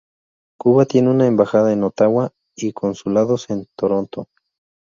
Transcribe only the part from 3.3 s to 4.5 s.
en Toronto.